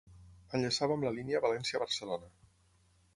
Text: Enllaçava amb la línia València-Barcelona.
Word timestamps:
Enllaçava 0.59 0.95
amb 0.97 1.05
la 1.09 1.13
línia 1.17 1.41
València-Barcelona. 1.45 2.31